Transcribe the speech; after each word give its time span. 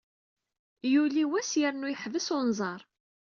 Yuli 0.91 1.25
wass 1.31 1.51
yernu 1.59 1.87
yeḥbes 1.89 2.27
unẓar. 2.37 2.81